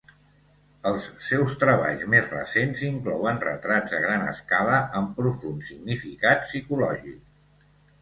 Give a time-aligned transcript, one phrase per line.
[0.91, 7.25] Els seus treballs més recents inclouen retrats a gran escala amb profund significat psicològic.